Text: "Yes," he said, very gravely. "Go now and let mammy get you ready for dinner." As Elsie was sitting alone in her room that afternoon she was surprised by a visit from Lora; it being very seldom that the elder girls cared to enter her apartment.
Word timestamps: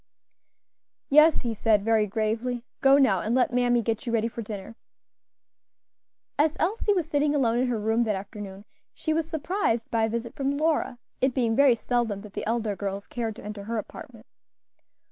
"Yes," 1.11 1.41
he 1.41 1.53
said, 1.53 1.85
very 1.85 2.07
gravely. 2.07 2.65
"Go 2.81 2.97
now 2.97 3.19
and 3.19 3.35
let 3.35 3.53
mammy 3.53 3.83
get 3.83 4.07
you 4.07 4.11
ready 4.11 4.27
for 4.27 4.41
dinner." 4.41 4.75
As 6.39 6.57
Elsie 6.59 6.93
was 6.95 7.07
sitting 7.07 7.35
alone 7.35 7.59
in 7.59 7.67
her 7.67 7.79
room 7.79 8.03
that 8.05 8.15
afternoon 8.15 8.65
she 8.95 9.13
was 9.13 9.29
surprised 9.29 9.91
by 9.91 10.05
a 10.05 10.09
visit 10.09 10.33
from 10.35 10.57
Lora; 10.57 10.97
it 11.21 11.35
being 11.35 11.55
very 11.55 11.75
seldom 11.75 12.21
that 12.21 12.33
the 12.33 12.47
elder 12.47 12.75
girls 12.75 13.05
cared 13.05 13.35
to 13.35 13.43
enter 13.45 13.65
her 13.65 13.77
apartment. 13.77 14.25